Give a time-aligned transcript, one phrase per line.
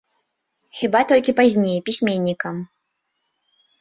[0.79, 2.55] Хіба толькі пазней, пісьменнікам.